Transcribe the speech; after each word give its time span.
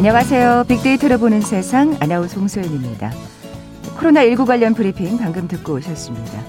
안녕하세요. 0.00 0.64
빅데이터로 0.66 1.18
보는 1.18 1.42
세상 1.42 1.94
아나운서 2.00 2.36
송소연입니다. 2.36 3.10
코로나19 3.98 4.46
관련 4.46 4.72
브리핑 4.72 5.18
방금 5.18 5.46
듣고 5.46 5.74
오셨습니다. 5.74 6.40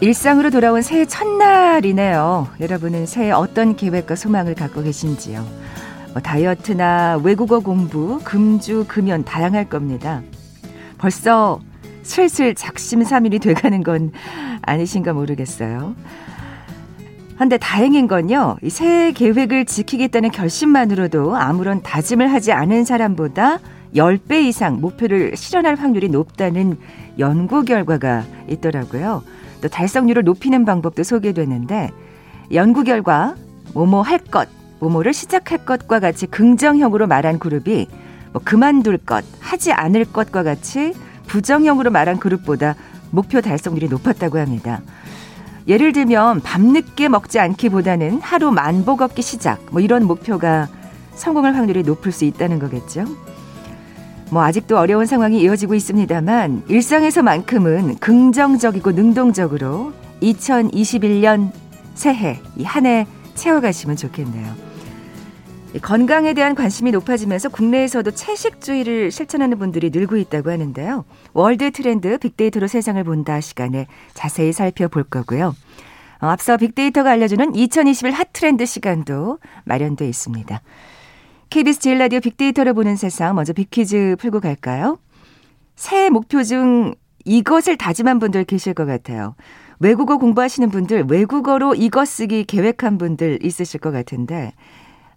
일상으로 0.00 0.48
돌아온 0.48 0.80
새해 0.80 1.04
첫날이네요. 1.04 2.48
여러분은 2.60 3.04
새해 3.04 3.30
어떤 3.30 3.76
계획과 3.76 4.16
소망을 4.16 4.54
갖고 4.54 4.82
계신지요? 4.82 5.46
뭐 6.14 6.22
다이어트나 6.22 7.20
외국어 7.22 7.60
공부, 7.60 8.18
금주, 8.24 8.86
금연 8.88 9.24
다양할 9.24 9.68
겁니다. 9.68 10.22
벌써 10.96 11.60
슬슬 12.04 12.54
작심삼일이 12.54 13.38
돼가는 13.38 13.82
건 13.82 14.12
아니신가 14.62 15.12
모르겠어요. 15.12 15.94
한데 17.36 17.58
다행인 17.58 18.06
건요, 18.06 18.56
이 18.62 18.70
새해 18.70 19.12
계획을 19.12 19.64
지키겠다는 19.64 20.30
결심만으로도 20.30 21.36
아무런 21.36 21.82
다짐을 21.82 22.32
하지 22.32 22.52
않은 22.52 22.84
사람보다 22.84 23.58
10배 23.96 24.44
이상 24.44 24.80
목표를 24.80 25.36
실현할 25.36 25.74
확률이 25.74 26.08
높다는 26.08 26.78
연구 27.18 27.64
결과가 27.64 28.24
있더라고요. 28.48 29.22
또 29.60 29.68
달성률을 29.68 30.24
높이는 30.24 30.64
방법도 30.64 31.02
소개되는데, 31.02 31.90
연구 32.52 32.84
결과, 32.84 33.34
뭐뭐 33.72 34.02
할 34.02 34.18
것, 34.18 34.48
뭐뭐를 34.78 35.12
시작할 35.12 35.64
것과 35.64 36.00
같이 36.00 36.26
긍정형으로 36.26 37.06
말한 37.06 37.38
그룹이 37.38 37.86
뭐 38.32 38.42
그만둘 38.44 38.98
것, 38.98 39.24
하지 39.40 39.72
않을 39.72 40.04
것과 40.04 40.42
같이 40.42 40.92
부정형으로 41.26 41.90
말한 41.90 42.18
그룹보다 42.18 42.74
목표 43.10 43.40
달성률이 43.40 43.88
높았다고 43.88 44.38
합니다. 44.38 44.82
예를 45.66 45.92
들면 45.92 46.40
밤늦게 46.40 47.08
먹지 47.08 47.38
않기보다는 47.38 48.20
하루 48.20 48.50
만보 48.50 48.96
걷기 48.96 49.22
시작 49.22 49.60
뭐 49.70 49.80
이런 49.80 50.06
목표가 50.06 50.68
성공할 51.14 51.54
확률이 51.54 51.82
높을 51.82 52.12
수 52.12 52.24
있다는 52.24 52.58
거겠죠. 52.58 53.04
뭐 54.30 54.42
아직도 54.42 54.78
어려운 54.78 55.06
상황이 55.06 55.40
이어지고 55.40 55.74
있습니다만 55.74 56.64
일상에서만큼은 56.68 57.96
긍정적이고 57.98 58.92
능동적으로 58.92 59.92
2021년 60.22 61.50
새해 61.94 62.40
이 62.56 62.64
한 62.64 62.86
해 62.86 63.06
채워가시면 63.34 63.96
좋겠네요. 63.96 64.73
건강에 65.82 66.34
대한 66.34 66.54
관심이 66.54 66.92
높아지면서 66.92 67.48
국내에서도 67.48 68.10
채식주의를 68.10 69.10
실천하는 69.10 69.58
분들이 69.58 69.90
늘고 69.90 70.16
있다고 70.16 70.50
하는데요. 70.50 71.04
world 71.32 71.70
trend 71.72 72.16
빅데이터로 72.18 72.68
세상을 72.68 73.02
본다 73.04 73.40
시간에 73.40 73.86
자세히 74.12 74.52
살펴볼 74.52 75.04
거고요. 75.04 75.54
어, 76.20 76.26
앞서 76.26 76.56
빅데이터가 76.56 77.10
알려주는 77.10 77.54
2021 77.54 78.12
hot 78.12 78.31
trend 78.31 78.64
시간도 78.66 79.38
마련돼 79.64 80.08
있습니다. 80.08 80.60
KBS 81.50 81.80
제1 81.80 81.98
라디오 81.98 82.20
빅데이터로 82.20 82.74
보는 82.74 82.96
세상 82.96 83.34
먼저 83.34 83.52
big 83.52 83.73
퀴즈 83.73 84.16
풀고 84.20 84.40
갈까요? 84.40 84.98
새해 85.74 86.08
목표 86.08 86.42
중 86.44 86.94
이것을 87.24 87.76
다짐한 87.76 88.20
분들 88.20 88.44
계실 88.44 88.74
것 88.74 88.86
같아요. 88.86 89.34
외국어 89.80 90.18
공부하시는 90.18 90.70
분들, 90.70 91.06
외국어로 91.08 91.74
이것 91.74 92.06
쓰기 92.06 92.44
계획한 92.44 92.96
분들 92.96 93.44
있으실 93.44 93.80
것 93.80 93.90
같은데 93.90 94.52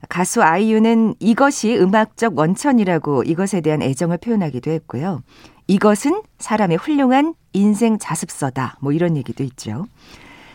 가수 0.09 0.43
아이유는 0.43 1.15
이것이 1.19 1.77
음악적 1.77 2.37
원천이라고 2.37 3.23
이것에 3.23 3.61
대한 3.61 3.81
애정을 3.81 4.17
표현하기도 4.17 4.71
했고요. 4.71 5.21
이것은 5.67 6.21
사람의 6.39 6.77
훌륭한 6.77 7.33
인생 7.53 7.97
자습서다. 7.97 8.77
뭐 8.81 8.91
이런 8.91 9.17
얘기도 9.17 9.43
있죠. 9.43 9.87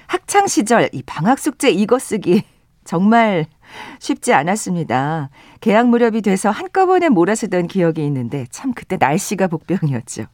학창 0.07 0.47
시절 0.47 0.89
이 0.93 1.03
방학 1.03 1.39
숙제 1.39 1.71
이것 1.71 2.01
쓰기 2.01 2.43
정말 2.85 3.47
쉽지 3.99 4.33
않았습니다. 4.33 5.31
개학 5.61 5.89
무렵이 5.89 6.23
돼서 6.23 6.51
한꺼번에 6.51 7.09
몰아쓰던 7.09 7.67
기억이 7.67 8.05
있는데 8.07 8.47
참 8.51 8.73
그때 8.73 8.97
날씨가 8.99 9.47
복병이었죠. 9.47 10.27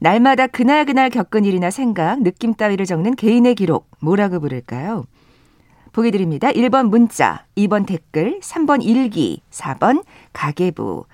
날마다 0.00 0.46
그날그날 0.46 1.10
겪은 1.10 1.44
일이나 1.44 1.70
생각, 1.70 2.22
느낌 2.22 2.54
따위를 2.54 2.86
적는 2.86 3.16
개인의 3.16 3.56
기록 3.56 3.90
뭐라고 4.00 4.40
부를까요? 4.40 5.04
보기 5.92 6.10
드립니다. 6.10 6.50
1번 6.50 6.88
문자, 6.88 7.44
2번 7.56 7.86
댓글, 7.86 8.40
3번 8.40 8.84
일기, 8.84 9.42
4번 9.50 10.04
가계부. 10.32 11.04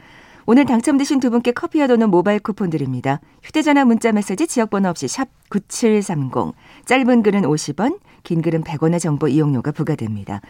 오늘 0.46 0.66
당첨되신 0.66 1.20
두 1.20 1.30
분께 1.30 1.52
커피와 1.52 1.86
도는 1.86 2.10
모바일 2.10 2.38
쿠폰 2.38 2.68
드립니다. 2.68 3.20
휴대전화 3.42 3.84
문자 3.84 4.12
메시지 4.12 4.46
지역번호 4.46 4.90
없이 4.90 5.08
샵 5.08 5.28
9730. 5.48 6.52
짧은 6.84 7.22
글은 7.22 7.42
50원, 7.42 7.98
긴 8.24 8.42
글은 8.42 8.62
100원의 8.62 9.00
정보 9.00 9.26
이용료가 9.26 9.72
부과됩니다. 9.72 10.40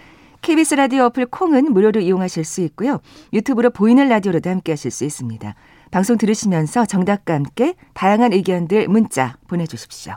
KBS 0.43 0.75
라디오 0.75 1.05
어플 1.05 1.27
콩은 1.27 1.73
무료로 1.73 2.01
이용하실 2.01 2.45
수 2.45 2.61
있고요. 2.63 3.01
유튜브로 3.33 3.71
보이는 3.71 4.09
라디오로도 4.09 4.51
함께 4.51 4.73
하실 4.73 4.91
수 4.91 5.05
있습니다. 5.05 5.55
방송 5.91 6.19
들으시면서 6.19 6.87
정답과 6.87 7.35
함께 7.35 7.75
다양한 7.95 8.33
의견들 8.33 8.89
문자 8.89 9.37
보내주십시오. 9.49 10.15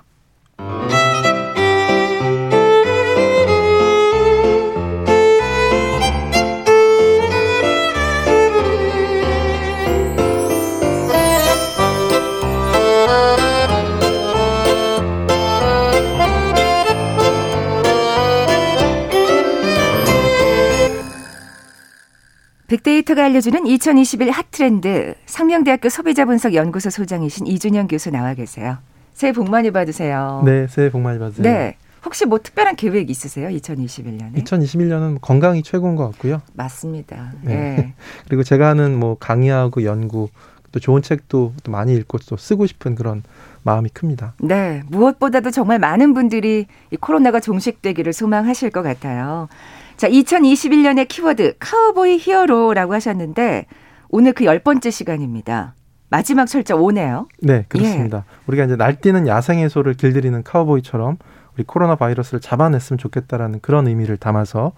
빅데이터가 22.68 23.24
알려주는 23.24 23.66
2021 23.66 24.30
핫트렌드 24.30 25.16
상명대학교 25.26 25.88
소비자분석연구소 25.90 26.90
소장이신 26.90 27.48
이준영 27.48 27.88
교수 27.88 28.12
나와 28.12 28.34
계세요. 28.34 28.78
새해 29.14 29.32
복 29.32 29.50
많이 29.50 29.72
받으세요. 29.72 30.44
네, 30.46 30.68
새해 30.68 30.92
복 30.92 31.02
많이 31.02 31.18
받으세요. 31.18 31.44
네. 31.44 31.78
혹시 32.04 32.26
뭐 32.26 32.40
특별한 32.40 32.76
계획 32.76 33.10
있으세요? 33.10 33.48
2021년에? 33.50 34.36
2021년은 34.44 35.20
건강이 35.22 35.64
최고인 35.64 35.96
것 35.96 36.10
같고요. 36.12 36.42
맞습니다. 36.54 37.32
네. 37.42 37.56
네. 37.56 37.94
그리고 38.28 38.44
제가 38.44 38.68
하는 38.70 39.00
뭐 39.00 39.18
강의하고 39.18 39.84
연구 39.84 40.30
또 40.72 40.80
좋은 40.80 41.02
책도 41.02 41.54
또 41.64 41.72
많이 41.72 41.96
읽고 41.96 42.20
또 42.30 42.38
쓰고 42.38 42.68
싶은 42.68 42.96
그런 42.96 43.24
마음이 43.64 43.90
큽니다. 43.90 44.34
네. 44.40 44.84
무엇보다도 44.88 45.52
정말 45.52 45.80
많은 45.80 46.14
분들이 46.14 46.68
이 46.92 46.98
코로나가 46.98 47.40
종식되기를 47.40 48.14
소망하실 48.14 48.70
것 48.72 48.84
같아요. 48.84 49.48
자, 49.98 50.08
2021년의 50.08 51.08
키워드 51.08 51.56
cowboy 51.60 52.18
hero라고 52.20 52.94
하셨는데 52.94 53.66
오늘 54.10 54.34
그 54.34 54.46
열 54.46 54.60
번째 54.60 54.92
시간입니다. 54.92 55.74
마지막 56.10 56.46
철자 56.46 56.76
O네요. 56.76 57.28
네, 57.42 57.66
그렇습니다. 57.68 58.20
예. 58.20 58.38
우리가 58.48 58.64
이제 58.66 58.76
날뛰는 58.76 59.28
야생 59.28 59.60
의 59.60 59.70
소를 59.70 59.96
길들이는 59.96 60.44
카우보이처럼 60.44 61.18
우리 61.56 61.64
코로나 61.66 61.96
바이러스를 61.96 62.40
잡아냈으면 62.40 62.98
좋겠다라는 63.00 63.60
그런 63.62 63.88
의미를 63.88 64.16
담아서 64.18 64.72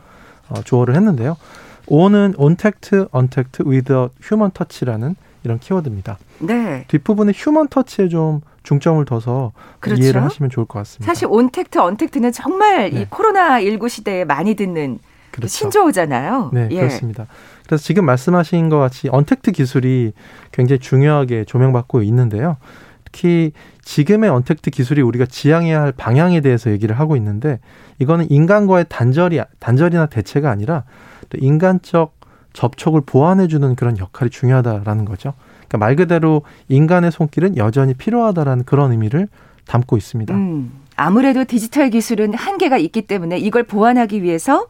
어, 0.49 0.61
조어를 0.63 0.95
했는데요. 0.95 1.37
O는 1.87 2.33
ontact, 2.37 3.09
untact, 3.11 3.63
with 3.65 4.09
a 4.21 4.26
human 4.26 4.51
touch라는 4.53 5.15
이런 5.43 5.59
키워드입니다. 5.59 6.17
네. 6.39 6.85
뒷부분에 6.87 7.33
human 7.35 7.67
touch에 7.67 8.07
좀 8.09 8.41
중점을 8.63 9.03
둬서 9.05 9.51
그렇죠? 9.79 10.01
이해를 10.01 10.23
하시면 10.23 10.49
좋을 10.49 10.65
것 10.65 10.79
같습니다. 10.79 11.05
사실 11.11 11.27
온택트, 11.29 11.77
언택트는 11.77 12.31
정말 12.31 12.89
네. 12.89 13.01
이 13.01 13.05
코로나 13.09 13.61
19 13.61 13.87
시대에 13.89 14.25
많이 14.25 14.55
듣는 14.55 14.99
그렇죠. 15.31 15.47
신조어잖아요. 15.47 16.51
네, 16.53 16.67
예. 16.71 16.77
그렇습니다. 16.77 17.27
그래서 17.65 17.83
지금 17.83 18.05
말씀하신 18.05 18.69
것 18.69 18.79
같이 18.79 19.09
언택트 19.09 19.51
기술이 19.51 20.13
굉장히 20.51 20.79
중요하게 20.79 21.45
조명받고 21.45 22.01
있는데요. 22.03 22.57
특히 23.05 23.51
지금의 23.83 24.29
언택트 24.29 24.71
기술이 24.71 25.01
우리가 25.01 25.25
지향해야 25.25 25.81
할 25.81 25.91
방향에 25.91 26.41
대해서 26.41 26.71
얘기를 26.71 26.99
하고 26.99 27.15
있는데 27.15 27.59
이거는 27.99 28.29
인간과의 28.29 28.85
단절이 28.89 29.39
단절이나 29.59 30.07
대체가 30.07 30.49
아니라 30.49 30.83
또 31.29 31.37
인간적 31.39 32.17
접촉을 32.53 33.01
보완해 33.01 33.47
주는 33.47 33.75
그런 33.75 33.97
역할이 33.97 34.31
중요하다라는 34.31 35.05
거죠. 35.05 35.33
그러니까 35.67 35.77
말 35.77 35.95
그대로 35.95 36.43
인간의 36.67 37.11
손길은 37.11 37.57
여전히 37.57 37.93
필요하다라는 37.93 38.63
그런 38.63 38.91
의미를 38.91 39.27
담고 39.67 39.97
있습니다. 39.97 40.33
음, 40.33 40.71
아무래도 40.95 41.45
디지털 41.45 41.89
기술은 41.89 42.33
한계가 42.33 42.77
있기 42.77 43.03
때문에 43.03 43.37
이걸 43.37 43.63
보완하기 43.63 44.23
위해서 44.23 44.67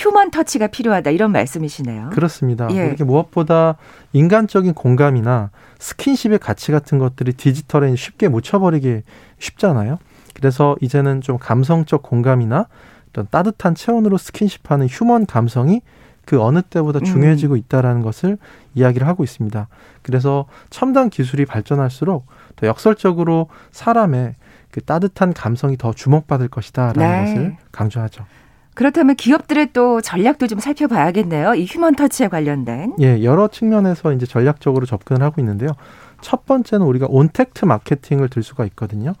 human 0.00 0.30
touch가 0.30 0.68
필요하다 0.68 1.10
이런 1.10 1.30
말씀이시네요. 1.30 2.10
그렇습니다. 2.10 2.68
예. 2.70 2.86
이렇게 2.86 3.04
무엇보다 3.04 3.76
인간적인 4.14 4.72
공감이나 4.72 5.50
스킨십의 5.78 6.38
가치 6.38 6.72
같은 6.72 6.98
것들이 6.98 7.34
디지털에 7.34 7.94
쉽게 7.96 8.28
묻혀버리기 8.28 9.02
쉽잖아요. 9.38 9.98
그래서 10.32 10.74
이제는 10.80 11.20
좀 11.20 11.36
감성적 11.38 12.02
공감이나 12.02 12.66
어떤 13.10 13.26
따뜻한 13.30 13.74
체온으로 13.74 14.16
스킨십하는 14.16 14.86
human 14.86 15.26
감성이 15.26 15.82
그 16.24 16.40
어느 16.40 16.62
때보다 16.62 17.00
음. 17.00 17.04
중요해지고 17.04 17.56
있다라는 17.56 18.00
것을 18.00 18.38
이야기를 18.74 19.06
하고 19.06 19.22
있습니다. 19.22 19.68
그래서 20.00 20.46
첨단 20.70 21.10
기술이 21.10 21.44
발전할수록 21.44 22.26
더 22.56 22.66
역설적으로 22.66 23.48
사람의 23.72 24.34
그 24.70 24.80
따뜻한 24.80 25.34
감성이 25.34 25.76
더 25.76 25.92
주목받을 25.92 26.48
것이다라는 26.48 27.24
네. 27.24 27.34
것을 27.34 27.56
강조하죠. 27.72 28.24
그렇다면 28.80 29.14
기업들의 29.14 29.74
또 29.74 30.00
전략도 30.00 30.46
좀 30.46 30.58
살펴봐야겠네요. 30.58 31.54
이 31.54 31.66
human 31.66 31.96
touch에 31.96 32.28
관련된. 32.28 32.94
예, 33.00 33.22
여러 33.22 33.46
측면에서 33.46 34.14
이제 34.14 34.24
전략적으로 34.24 34.86
접근을 34.86 35.22
하고 35.22 35.42
있는데요. 35.42 35.72
첫 36.22 36.46
번째는 36.46 36.86
우리가 36.86 37.06
온택트 37.10 37.66
마케팅을 37.66 38.30
들 38.30 38.42
수가 38.42 38.64
있거든요. 38.64 39.12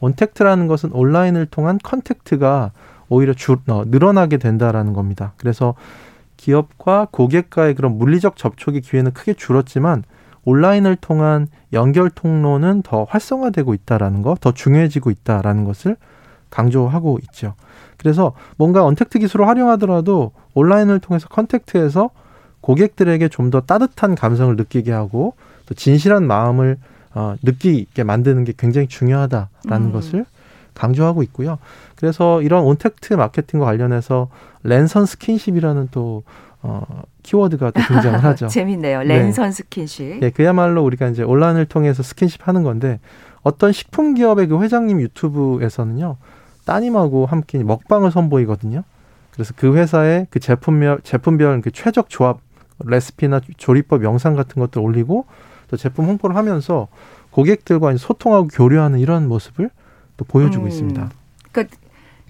ontact라는 0.00 0.66
것은 0.66 0.90
온라인을 0.90 1.46
통한 1.46 1.78
contact가 1.80 2.72
오히려 3.08 3.34
줄, 3.34 3.58
어, 3.68 3.84
늘어나게 3.86 4.38
된다라는 4.38 4.94
겁니다. 4.94 5.32
그래서 5.36 5.76
기업과 6.36 7.06
고객과의 7.12 7.76
그런 7.76 7.96
물리적 7.96 8.36
접촉의 8.36 8.80
기회는 8.80 9.12
크게 9.12 9.34
줄었지만 9.34 10.02
온라인을 10.44 10.96
통한 10.96 11.46
연결 11.72 12.10
통로는 12.10 12.82
더 12.82 13.04
활성화되고 13.04 13.74
있다라는 13.74 14.22
거, 14.22 14.34
더 14.40 14.50
중요해지고 14.50 15.12
있다라는 15.12 15.62
것을 15.62 15.96
강조하고 16.50 17.20
있죠. 17.22 17.54
그래서 18.04 18.34
뭔가 18.58 18.84
언택트 18.84 19.18
기술을 19.18 19.48
활용하더라도 19.48 20.32
온라인을 20.52 21.00
통해서 21.00 21.26
컨택트해서 21.28 22.10
고객들에게 22.60 23.28
좀 23.28 23.50
더 23.50 23.60
따뜻한 23.62 24.14
감성을 24.14 24.54
느끼게 24.56 24.92
하고 24.92 25.34
또 25.66 25.74
진실한 25.74 26.26
마음을 26.26 26.76
어, 27.14 27.34
느끼게 27.42 28.04
만드는 28.04 28.44
게 28.44 28.52
굉장히 28.56 28.88
중요하다라는 28.88 29.86
음. 29.88 29.92
것을 29.92 30.26
강조하고 30.74 31.22
있고요. 31.22 31.58
그래서 31.96 32.42
이런 32.42 32.64
온택트 32.64 33.14
마케팅과 33.14 33.64
관련해서 33.64 34.28
랜선 34.64 35.06
스킨십이라는 35.06 35.88
또 35.92 36.24
어, 36.62 36.82
키워드가 37.22 37.70
또 37.70 37.80
등장을 37.80 38.18
하죠. 38.24 38.48
재밌네요. 38.48 39.00
네. 39.00 39.18
랜선 39.18 39.46
네. 39.46 39.50
스킨십. 39.52 40.20
네, 40.20 40.30
그야말로 40.30 40.82
우리가 40.84 41.08
이제 41.08 41.22
온라인을 41.22 41.66
통해서 41.66 42.02
스킨십 42.02 42.46
하는 42.48 42.62
건데 42.64 43.00
어떤 43.42 43.72
식품 43.72 44.14
기업의 44.14 44.48
그 44.48 44.60
회장님 44.62 45.00
유튜브에서는요. 45.00 46.16
따님하고 46.64 47.26
함께 47.26 47.62
먹방을 47.62 48.10
선보이거든요. 48.10 48.82
그래서 49.32 49.52
그 49.56 49.76
회사의 49.76 50.28
그 50.30 50.40
제품별 50.40 51.00
제품별 51.02 51.60
그 51.60 51.70
최적 51.70 52.08
조합 52.08 52.38
레시피나 52.84 53.40
조리법 53.56 54.04
영상 54.04 54.34
같은 54.34 54.60
것들 54.60 54.80
올리고 54.80 55.26
또 55.68 55.76
제품 55.76 56.06
홍보를 56.06 56.36
하면서 56.36 56.88
고객들과 57.30 57.96
소통하고 57.96 58.48
교류하는 58.48 59.00
이런 59.00 59.28
모습을 59.28 59.70
또 60.16 60.24
보여주고 60.24 60.66
음. 60.66 60.68
있습니다. 60.68 61.10
그러니까 61.50 61.76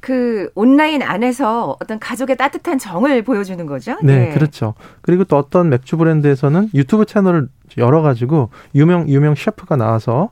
그 0.01 0.51
온라인 0.55 1.03
안에서 1.03 1.77
어떤 1.81 1.99
가족의 1.99 2.37
따뜻한 2.37 2.79
정을 2.79 3.23
보여주는 3.23 3.65
거죠. 3.65 3.97
네, 4.03 4.27
네, 4.29 4.35
그렇죠. 4.35 4.75
그리고 5.01 5.25
또 5.25 5.39
어떤 5.39 5.71
맥주 5.71 5.97
브랜드에서는 5.97 6.71
유튜브 6.75 7.07
채널을 7.07 7.49
열어가지고 7.79 8.51
유명 8.75 9.09
유명 9.09 9.35
셰프가 9.35 9.77
나와서 9.77 10.31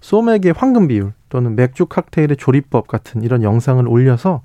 소맥의 0.00 0.54
황금 0.56 0.88
비율 0.88 1.12
또는 1.32 1.56
맥주 1.56 1.86
칵테일의 1.86 2.36
조리법 2.36 2.88
같은 2.88 3.22
이런 3.22 3.42
영상을 3.42 3.88
올려서 3.88 4.42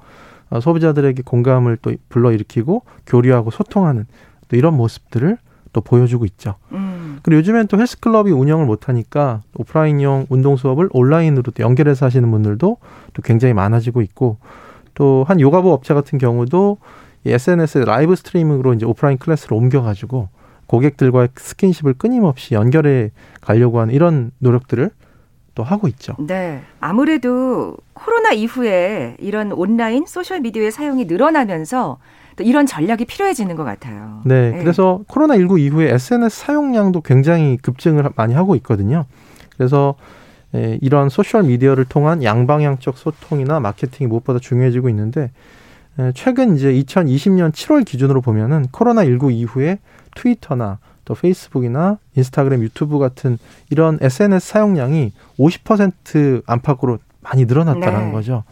어, 0.50 0.60
소비자들에게 0.62 1.22
공감을 1.25 1.80
또 1.81 1.92
불러일으키고 2.07 2.84
교류하고 3.06 3.51
소통하는 3.51 4.06
또 4.48 4.56
이런 4.56 4.74
모습들을 4.78 5.38
또 5.74 5.81
보여주고 5.81 6.24
있죠. 6.24 6.56
음. 6.72 7.19
그리고 7.24 7.39
요즘엔 7.39 7.68
또 7.68 7.78
헬스클럽이 7.78 8.31
운영을 8.31 8.66
못하니까 8.66 9.42
오프라인용 9.57 10.28
운동 10.30 10.56
수업을 10.56 10.88
온라인으로 10.94 11.51
또 11.51 11.62
연결해서 11.62 12.06
하시는 12.06 12.31
분들도 12.31 12.78
또 13.12 13.22
굉장히 13.22 13.54
많아지고 13.54 14.01
있고 14.04 14.38
또 14.94 15.25
한 15.28 15.42
요가복 15.42 15.74
업체 15.74 15.94
같은 15.94 16.18
경우도 16.18 16.78
SNS에 17.25 17.83
live 17.83 18.15
streaming으로 18.15 18.75
이제 18.75 18.86
오프라인 18.86 19.18
class를 19.18 19.57
옮겨가지고 19.57 20.30
고객들과의 20.68 21.30
스킨십을 21.36 21.95
끊임없이 21.95 22.56
연결해 22.56 23.12
가려고 23.42 23.81
하는 23.81 23.94
이런 23.94 24.31
노력들을 24.40 24.92
또 25.57 25.63
하고 25.63 25.88
있죠. 25.88 26.13
네. 26.19 26.62
아무래도 26.80 27.75
코로나 27.94 28.31
이후에 28.31 29.18
이런 29.19 29.51
온라인 29.51 30.06
소셜 30.06 30.39
미디어의 30.42 30.71
사용이 30.71 31.06
늘어나면서 31.06 31.98
또 32.36 32.44
이런 32.44 32.68
전략이 32.68 33.06
필요해지는 33.06 33.56
것 33.56 33.63
같아요. 33.63 34.21
네. 34.24 34.51
네. 34.51 34.59
그래서 34.59 35.01
코로나 35.07 35.36
19 35.36 35.57
이후에 35.57 35.92
SNS 35.92 36.38
사용량도 36.38 37.01
굉장히 37.01 37.57
급증을 37.57 38.07
많이 38.15 38.36
하고 38.36 38.56
있거든요. 38.57 39.06
그래서 39.57 39.95
예, 40.54 40.77
이런 40.80 41.09
소셜 41.09 41.42
미디어를 41.42 41.86
통한 41.86 42.24
양방향적 42.24 42.95
소통이나 42.95 43.59
마케팅이 43.59 44.07
무엇보다 44.07 44.38
중요해지고 44.38 44.89
있는데 44.89 45.31
예, 46.00 46.12
최근 46.13 46.56
이제 46.56 46.71
2020년 46.71 47.51
7월 47.51 47.83
기준으로 47.83 48.21
보면은 48.21 48.68
코로나 48.71 49.04
19 49.04 49.31
이후에 49.31 49.80
트위터나 50.13 50.77
또 51.07 51.15
페이스북이나 51.15 52.00
인스타그램, 52.15 52.62
유튜브 52.62 53.00
같은 53.00 53.38
이런 53.69 53.98
SNS 54.01 54.45
사용량이 54.45 55.13
50% 55.39 56.44
안팎으로 56.45 57.00
많이 57.21 57.45
늘어났다는 57.45 58.07
네. 58.07 58.12
거죠. 58.12 58.44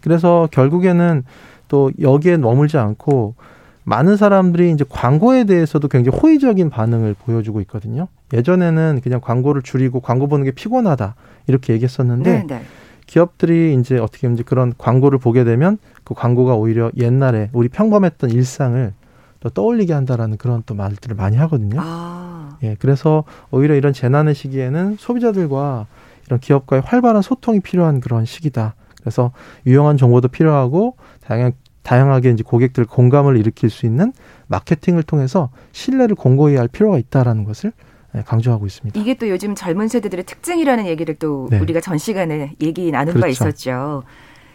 그래서 0.00 0.48
결국에는 0.50 1.22
또 1.68 1.92
여기에 2.00 2.38
머물지 2.38 2.78
않고 2.78 3.36
많은 3.84 4.16
사람들이 4.16 4.72
이제 4.72 4.84
광고에 4.88 5.44
대해서도 5.44 5.86
굉장히 5.86 6.18
호의적인 6.18 6.68
반응을 6.68 7.14
보여주고 7.14 7.60
있거든요. 7.62 8.08
예전에는 8.32 9.00
그냥 9.04 9.20
광고를 9.20 9.62
줄이고 9.62 10.00
광고 10.00 10.26
보는 10.26 10.44
게 10.44 10.50
피곤하다 10.50 11.14
이렇게 11.46 11.74
얘기했었는데 11.74 12.32
네, 12.32 12.46
네. 12.48 12.62
기업들이 13.06 13.74
이제 13.74 13.98
어떻게 13.98 14.28
이제 14.28 14.42
그런 14.42 14.74
광고를 14.76 15.20
보게 15.20 15.44
되면 15.44 15.78
그 16.02 16.14
광고가 16.14 16.56
오히려 16.56 16.90
옛날에 16.96 17.50
우리 17.52 17.68
평범했던 17.68 18.30
일상을 18.30 18.94
또 19.40 19.48
떠올리게 19.48 19.92
한다라는 19.92 20.36
그런 20.36 20.62
또 20.66 20.74
말들을 20.74 21.16
많이 21.16 21.36
하거든요. 21.38 21.80
아. 21.80 22.58
예, 22.62 22.76
그래서 22.78 23.24
오히려 23.50 23.74
이런 23.74 23.92
재난의 23.92 24.34
시기에는 24.34 24.96
소비자들과 24.98 25.86
이런 26.26 26.40
기업과의 26.40 26.82
활발한 26.84 27.22
소통이 27.22 27.60
필요한 27.60 28.00
그런 28.00 28.24
시기다. 28.26 28.74
그래서 29.00 29.32
유용한 29.66 29.96
정보도 29.96 30.28
필요하고 30.28 30.96
다양 31.24 31.52
다양하게 31.82 32.30
이제 32.32 32.42
고객들 32.42 32.84
공감을 32.84 33.38
일으킬 33.38 33.70
수 33.70 33.86
있는 33.86 34.12
마케팅을 34.48 35.02
통해서 35.02 35.48
신뢰를 35.72 36.14
공고히 36.14 36.56
할 36.56 36.68
필요가 36.68 36.98
있다라는 36.98 37.44
것을 37.44 37.72
예, 38.14 38.22
강조하고 38.22 38.66
있습니다. 38.66 39.00
이게 39.00 39.14
또 39.14 39.28
요즘 39.28 39.54
젊은 39.54 39.88
세대들의 39.88 40.26
특징이라는 40.26 40.86
얘기를 40.86 41.14
또 41.14 41.48
네. 41.50 41.58
우리가 41.58 41.80
전 41.80 41.96
시간에 41.96 42.54
얘기 42.60 42.90
나눈 42.90 43.14
그렇죠. 43.14 43.20
바 43.20 43.28
있었죠. 43.48 44.02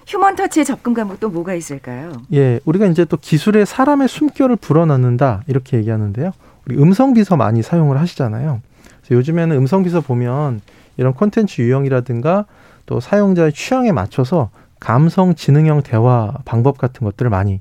휴먼 0.07 0.35
터치의 0.35 0.65
접근 0.65 0.93
과목 0.93 1.19
또 1.19 1.29
뭐가 1.29 1.53
있을까요? 1.55 2.11
예, 2.33 2.59
우리가 2.65 2.85
이제 2.87 3.05
또 3.05 3.17
기술에 3.17 3.65
사람의 3.65 4.07
숨결을 4.07 4.55
불어넣는다 4.57 5.43
이렇게 5.47 5.77
얘기하는데요. 5.77 6.31
우리 6.67 6.77
음성 6.77 7.13
비서 7.13 7.35
많이 7.35 7.63
사용을 7.63 7.99
하시잖아요. 7.99 8.61
요즘에는 9.09 9.55
음성 9.55 9.83
비서 9.83 10.01
보면 10.01 10.61
이런 10.97 11.13
콘텐츠 11.13 11.61
유형이라든가 11.61 12.45
또 12.85 12.99
사용자의 12.99 13.53
취향에 13.53 13.91
맞춰서 13.91 14.49
감성 14.79 15.33
지능형 15.33 15.81
대화 15.83 16.33
방법 16.45 16.77
같은 16.77 17.05
것들을 17.05 17.29
많이 17.29 17.59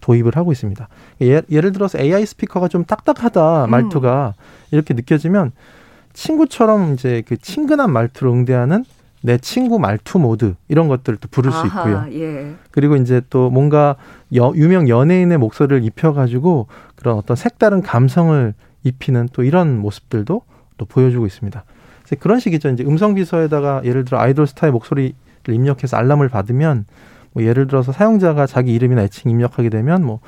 도입을 0.00 0.36
하고 0.36 0.52
있습니다. 0.52 0.88
예, 1.22 1.42
를 1.48 1.72
들어서 1.72 1.98
AI 1.98 2.26
스피커가 2.26 2.68
좀 2.68 2.84
딱딱하다 2.84 3.64
음. 3.64 3.70
말투가 3.70 4.34
음. 4.36 4.42
이렇게 4.70 4.94
느껴지면 4.94 5.52
친구처럼 6.12 6.94
이제 6.94 7.22
그 7.26 7.36
친근한 7.36 7.90
말투로 7.90 8.32
응대하는 8.32 8.84
내 9.22 9.38
친구 9.38 9.78
말투 9.78 10.18
모드 10.18 10.54
이런 10.68 10.88
것들을 10.88 11.18
또 11.20 11.28
부를 11.28 11.50
아하, 11.50 11.60
수 11.60 11.66
있고요. 11.66 12.06
예. 12.12 12.54
그리고 12.70 12.96
이제 12.96 13.22
또 13.30 13.50
뭔가 13.50 13.96
여, 14.34 14.52
유명 14.54 14.88
연예인의 14.88 15.38
목소리를 15.38 15.84
입혀가지고 15.84 16.68
그런 16.94 17.16
어떤 17.16 17.36
색다른 17.36 17.82
감성을 17.82 18.54
입히는 18.84 19.28
또 19.32 19.42
이런 19.42 19.78
모습들도 19.78 20.42
또 20.78 20.84
보여주고 20.84 21.26
있습니다. 21.26 21.64
그런 22.20 22.38
식이죠. 22.38 22.68
이제 22.68 22.84
음성 22.84 23.14
비서에다가 23.14 23.80
예를 23.84 24.04
들어 24.04 24.18
아이돌 24.20 24.46
스타의 24.46 24.72
목소리를 24.72 25.14
입력해서 25.48 25.96
알람을 25.96 26.28
받으면 26.28 26.84
뭐 27.32 27.42
예를 27.42 27.66
들어서 27.66 27.90
사용자가 27.90 28.46
자기 28.46 28.72
이름이나 28.74 29.02
애칭 29.02 29.30
입력하게 29.30 29.70
되면 29.70 30.04
뭐 30.04 30.20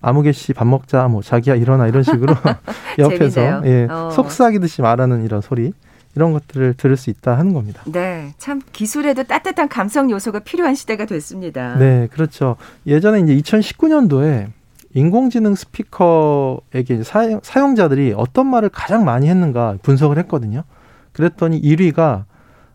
아무개 0.00 0.32
씨 0.32 0.54
밥 0.54 0.66
먹자 0.66 1.08
뭐 1.08 1.22
자기야 1.22 1.56
일어나 1.56 1.86
이런 1.86 2.02
식으로 2.02 2.34
옆에서 2.98 3.62
예, 3.66 3.86
어. 3.90 4.10
속삭이듯이 4.10 4.80
말하는 4.80 5.24
이런 5.24 5.40
소리 5.40 5.72
이런 6.18 6.32
것들을 6.32 6.74
들을 6.74 6.96
수 6.96 7.10
있다 7.10 7.38
하는 7.38 7.52
겁니다. 7.52 7.80
네, 7.86 8.34
참 8.38 8.60
기술에도 8.72 9.22
따뜻한 9.22 9.68
감성 9.68 10.10
요소가 10.10 10.40
필요한 10.40 10.74
시대가 10.74 11.04
됐습니다. 11.04 11.76
네, 11.78 12.08
그렇죠. 12.10 12.56
예전에 12.88 13.20
이제 13.20 13.36
2019년도에 13.36 14.48
인공지능 14.94 15.54
스피커에게 15.54 17.04
사용, 17.04 17.38
사용자들이 17.44 18.14
어떤 18.16 18.48
말을 18.48 18.68
가장 18.70 19.04
많이 19.04 19.28
했는가 19.28 19.76
분석을 19.82 20.18
했거든요. 20.18 20.64
그랬더니 21.12 21.62
1위가 21.62 22.24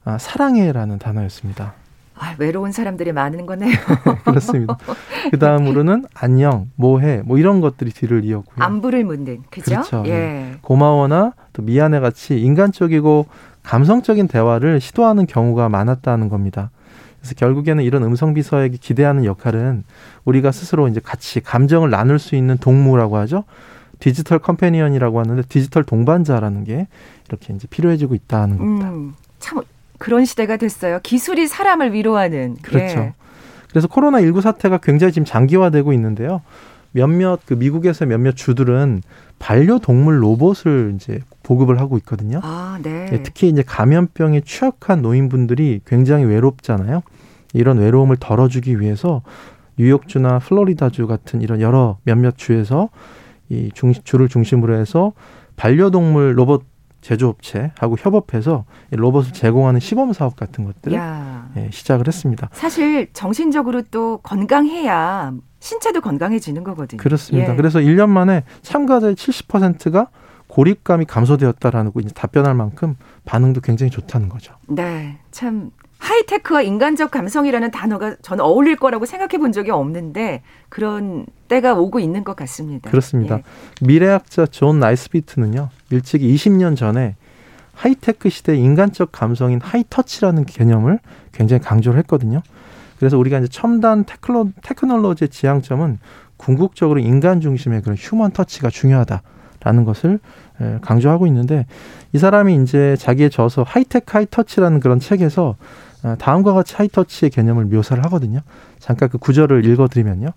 아, 0.05 0.17
사랑해라는 0.17 0.99
단어였습니다. 0.99 1.73
아, 2.15 2.35
외로운 2.37 2.71
사람들이 2.71 3.11
많은 3.11 3.45
거네요. 3.45 3.71
그렇습니다. 4.23 4.77
그 5.31 5.39
다음으로는 5.39 6.05
안녕, 6.13 6.69
뭐해, 6.75 7.23
뭐 7.25 7.37
이런 7.37 7.61
것들이 7.61 7.91
뒤를 7.91 8.23
이었고요. 8.23 8.63
안부를 8.63 9.03
묻는, 9.03 9.43
그죠? 9.49 9.71
그렇죠. 9.71 10.03
예. 10.05 10.11
네. 10.11 10.55
고마워나 10.61 11.33
또 11.53 11.63
미안해 11.63 11.99
같이 11.99 12.39
인간적이고 12.39 13.25
감성적인 13.63 14.27
대화를 14.27 14.79
시도하는 14.79 15.25
경우가 15.25 15.69
많았다는 15.69 16.29
겁니다. 16.29 16.69
그래서 17.19 17.35
결국에는 17.35 17.83
이런 17.83 18.03
음성 18.03 18.33
비서에게 18.33 18.77
기대하는 18.77 19.23
역할은 19.23 19.83
우리가 20.25 20.51
스스로 20.51 20.89
이제 20.89 20.99
같이 21.01 21.39
감정을 21.39 21.89
나눌 21.89 22.19
수 22.19 22.35
있는 22.35 22.57
동무라고 22.57 23.17
하죠. 23.17 23.45
digital 23.99 24.39
companion이라고 24.39 25.19
하는데 25.19 25.41
디지털 25.47 25.85
동반자라는 25.85 26.65
게 26.65 26.87
이렇게 27.29 27.53
이제 27.53 27.67
필요해지고 27.69 28.15
있다는 28.15 28.57
겁니다. 28.57 28.89
음, 28.89 29.13
참 29.39 29.61
그런 29.97 30.25
시대가 30.25 30.57
됐어요. 30.57 30.99
기술이 31.03 31.47
사람을 31.47 31.93
위로하는. 31.93 32.57
그렇죠. 32.61 32.99
예. 32.99 33.13
그래서 33.69 33.87
코로나 33.87 34.21
19 34.21 34.41
사태가 34.41 34.77
굉장히 34.77 35.13
지금 35.13 35.25
장기화되고 35.25 35.93
있는데요. 35.93 36.41
몇몇 36.91 37.39
그 37.45 37.55
미국에서 37.55 38.05
몇몇 38.05 38.35
주들은 38.35 39.01
반려동물 39.39 40.21
로봇을 40.23 40.93
이제 40.95 41.19
보급을 41.41 41.79
하고 41.79 41.97
있거든요. 41.97 42.39
아, 42.43 42.79
네. 42.81 43.09
예, 43.11 43.23
특히 43.23 43.49
이제 43.49 43.63
감염병에 43.65 44.41
취약한 44.41 45.01
노인분들이 45.01 45.81
굉장히 45.85 46.25
외롭잖아요. 46.25 47.01
이런 47.53 47.79
외로움을 47.79 48.17
덜어주기 48.17 48.79
위해서 48.79 49.21
뉴욕주나 49.77 50.39
플로리다주 50.39 51.07
같은 51.07 51.41
이런 51.41 51.61
여러 51.61 51.97
몇몇 52.03 52.37
주에서 52.37 52.89
이 53.49 53.71
중, 53.73 53.91
주를 53.91 54.29
중심으로 54.29 54.75
해서 54.75 55.13
반려동물 55.55 56.37
로봇 56.37 56.63
제조업체하고 57.03 57.97
협업해서 57.99 58.65
로봇을 58.91 59.33
제공하는 59.33 59.79
시범 59.79 60.13
사업 60.13 60.35
같은 60.35 60.63
것들을 60.65 60.97
예, 61.57 61.69
시작을 61.71 62.07
했습니다. 62.07 62.49
사실 62.53 63.11
정신적으로 63.13 63.83
또 63.91 64.17
건강해야 64.23 65.33
신체도 65.59 66.01
건강해지는 66.01 66.63
거거든요. 66.63 67.01
그렇습니다. 67.01 67.53
예. 67.53 67.55
그래서 67.55 67.79
1년 67.79 68.09
만에 68.09 68.43
참가자의 68.61 69.15
70%가 69.15 70.07
고립감이 70.47 71.05
감소되었다라는 71.05 71.93
거 71.93 71.99
이제 71.99 72.09
답변할 72.13 72.53
만큼 72.53 72.95
반응도 73.25 73.61
굉장히 73.61 73.89
좋다는 73.89 74.29
거죠. 74.29 74.53
네. 74.67 75.17
참 75.31 75.71
하이테크와 76.03 76.61
인간적 76.63 77.11
감성이라는 77.11 77.71
단어가 77.71 78.15
저는 78.21 78.43
어울릴 78.43 78.75
거라고 78.75 79.05
생각해 79.05 79.37
본 79.39 79.53
적이 79.53 79.71
없는데 79.71 80.41
그런 80.67 81.25
때가 81.47 81.75
오고 81.75 81.99
있는 82.01 82.25
것 82.25 82.35
같습니다. 82.35 82.89
그렇습니다. 82.89 83.37
예. 83.37 83.85
미래학자 83.85 84.45
존 84.47 84.79
나이스비트는요. 84.79 85.69
일찍이 85.91 86.33
20년 86.35 86.75
전에 86.75 87.15
하이테크 87.73 88.29
시대 88.29 88.55
인간적 88.55 89.13
감성인 89.13 89.61
high 89.61 89.84
touch라는 89.84 90.45
개념을 90.45 90.99
굉장히 91.31 91.61
강조를 91.61 91.97
했거든요. 91.99 92.41
그래서 92.99 93.17
우리가 93.17 93.39
이제 93.39 93.47
첨단 93.47 94.03
테크노, 94.03 94.49
테크놀로지의 94.61 95.29
지향점은 95.29 95.99
궁극적으로 96.35 96.99
인간 96.99 97.39
중심의 97.39 97.81
그런 97.81 97.95
human 97.97 98.31
touch가 98.31 98.69
중요하다라는 98.69 99.85
것을 99.85 100.19
강조하고 100.81 101.27
있는데 101.27 101.65
이 102.11 102.17
사람이 102.17 102.61
이제 102.61 102.95
자기의 102.97 103.29
저서 103.29 103.63
High 103.63 103.84
Tech 103.84 104.05
High 104.07 104.27
Touch라는 104.27 104.81
그런 104.81 104.99
책에서 104.99 105.55
어, 105.55 105.55
다음과 106.19 106.53
같이 106.53 106.75
high 106.75 106.95
touch의 106.95 107.29
개념을 107.29 107.65
묘사를 107.65 108.03
하거든요. 108.05 108.39
잠깐 108.79 109.09
그 109.09 109.17
구절을 109.17 109.65
읽어드리면요. 109.65 110.29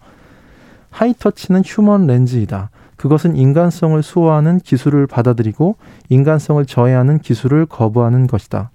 high 0.90 1.13
touch는 1.13 1.62
human 1.64 2.06
lens이다. 2.06 2.70
그것은 2.96 3.36
인간성을 3.36 4.02
수호하는 4.02 4.60
기술을 4.60 5.06
받아들이고 5.06 5.76
인간성을 6.08 6.64
저해하는 6.64 7.18
기술을 7.18 7.66
거부하는 7.66 8.26
것이다. 8.26 8.70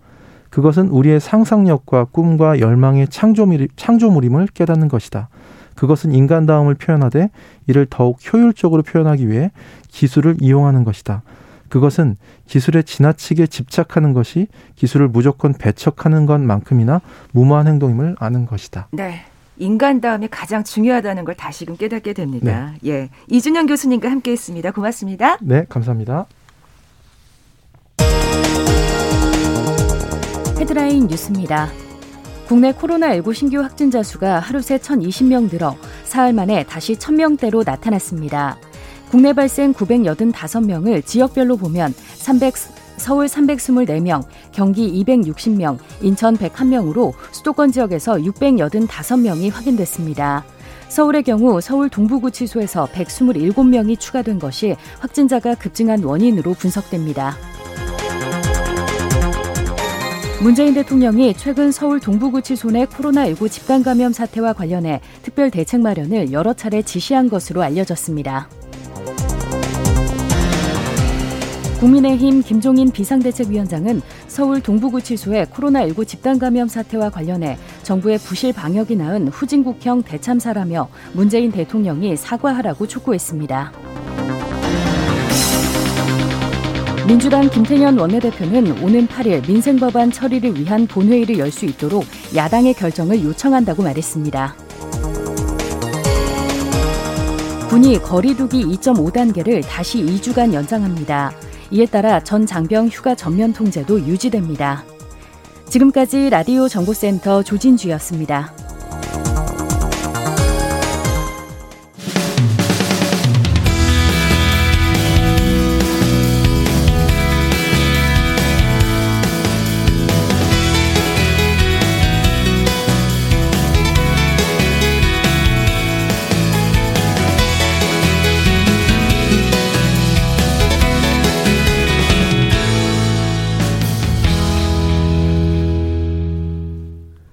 그것은 0.49 0.89
우리의 0.89 1.19
상상력과 1.19 2.05
꿈과 2.11 2.59
열망의 2.59 3.07
창조물 3.07 4.25
임을 4.25 4.47
깨닫는 4.53 4.89
것이다. 4.89 5.29
그것은 5.75 6.11
인간다움을 6.11 6.75
표현하되 6.75 7.29
이를 7.67 7.87
더욱 7.89 8.19
효율적으로 8.31 8.83
표현하기 8.83 9.29
위해 9.29 9.51
기술을 9.87 10.35
이용하는 10.39 10.83
것이다. 10.83 11.23
그것은 11.71 12.17
기술에 12.47 12.83
지나치게 12.83 13.47
집착하는 13.47 14.11
것이 14.11 14.47
기술을 14.75 15.07
무조건 15.07 15.53
배척하는 15.53 16.25
것만큼이나 16.25 16.99
무모한 17.31 17.65
행동임을 17.65 18.17
아는 18.19 18.45
것이다. 18.45 18.89
네. 18.91 19.21
인간다움이 19.57 20.27
가장 20.27 20.63
중요하다는 20.63 21.23
걸 21.23 21.35
다시금 21.35 21.77
깨닫게 21.77 22.13
됩니다. 22.13 22.73
네. 22.81 22.89
예. 22.91 23.09
이준영 23.29 23.67
교수님과 23.67 24.11
함께 24.11 24.31
했습니다. 24.31 24.71
고맙습니다. 24.71 25.37
네, 25.39 25.65
감사합니다. 25.69 26.25
헤드라인 30.59 31.07
뉴스입니다. 31.07 31.69
국내 32.47 32.73
코로나19 32.73 33.33
신규 33.33 33.61
확진자 33.61 34.03
수가 34.03 34.39
하루 34.39 34.61
새 34.61 34.77
1,020명 34.77 35.49
늘어 35.49 35.77
사흘 36.03 36.33
만에 36.33 36.65
다시 36.65 36.95
1,000명대로 36.95 37.63
나타났습니다. 37.65 38.57
국내 39.11 39.33
발생 39.33 39.73
985명을 39.73 41.05
지역별로 41.05 41.57
보면 41.57 41.93
300, 42.15 42.53
서울 42.95 43.25
324명, 43.25 44.23
경기 44.53 44.89
260명, 45.03 45.77
인천 46.01 46.37
101명으로 46.37 47.11
수도권 47.33 47.73
지역에서 47.73 48.13
685명이 48.13 49.51
확인됐습니다. 49.51 50.45
서울의 50.87 51.23
경우 51.23 51.59
서울 51.59 51.89
동부구치소에서 51.89 52.85
127명이 52.85 53.99
추가된 53.99 54.39
것이 54.39 54.77
확진자가 54.99 55.55
급증한 55.55 56.01
원인으로 56.05 56.53
분석됩니다. 56.53 57.35
문재인 60.41 60.73
대통령이 60.73 61.33
최근 61.33 61.73
서울 61.73 61.99
동부구치소 61.99 62.71
내 62.71 62.85
코로나19 62.85 63.51
집단 63.51 63.83
감염 63.83 64.13
사태와 64.13 64.53
관련해 64.53 65.01
특별 65.21 65.51
대책 65.51 65.81
마련을 65.81 66.31
여러 66.31 66.53
차례 66.53 66.81
지시한 66.81 67.29
것으로 67.29 67.61
알려졌습니다. 67.61 68.47
국민의힘 71.81 72.43
김종인 72.43 72.91
비상대책위원장은 72.91 74.03
서울 74.27 74.61
동부구치소의 74.61 75.47
코로나19 75.47 76.07
집단 76.07 76.37
감염 76.37 76.67
사태와 76.67 77.09
관련해 77.09 77.57
정부의 77.81 78.19
부실 78.19 78.53
방역이 78.53 78.95
낳은 78.95 79.29
후진국형 79.29 80.03
대참사라며 80.03 80.87
문재인 81.13 81.51
대통령이 81.51 82.15
사과하라고 82.17 82.85
촉구했습니다. 82.85 83.71
민주당 87.07 87.49
김태년 87.49 87.97
원내대표는 87.97 88.83
오는 88.83 89.07
8일 89.07 89.47
민생법안 89.47 90.11
처리를 90.11 90.59
위한 90.59 90.85
본회의를 90.85 91.39
열 91.39 91.51
수 91.51 91.65
있도록 91.65 92.05
야당의 92.35 92.75
결정을 92.75 93.23
요청한다고 93.23 93.81
말했습니다. 93.81 94.55
군이 97.69 97.97
거리두기 98.03 98.65
2.5단계를 98.65 99.63
다시 99.67 100.03
2주간 100.03 100.53
연장합니다. 100.53 101.31
이에 101.71 101.85
따라 101.85 102.19
전 102.21 102.45
장병 102.45 102.89
휴가 102.89 103.15
전면 103.15 103.53
통제도 103.53 103.99
유지됩니다. 103.99 104.83
지금까지 105.65 106.29
라디오 106.29 106.67
정보센터 106.67 107.43
조진주였습니다. 107.43 108.53